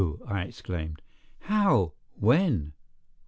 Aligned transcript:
I 0.27 0.41
exclaimed. 0.45 0.99
"How? 1.41 1.93
When? 2.19 2.73